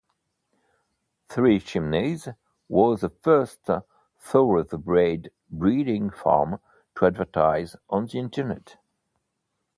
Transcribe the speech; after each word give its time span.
Three 1.29 1.59
Chimneys 1.59 2.27
was 2.67 3.01
the 3.01 3.09
first 3.09 3.69
thoroughbred 4.17 5.29
breeding 5.51 6.09
farm 6.09 6.59
to 6.95 7.05
advertise 7.05 7.75
on 7.87 8.07
the 8.07 8.17
Internet. 8.17 8.77